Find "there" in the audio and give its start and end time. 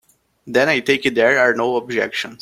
1.13-1.37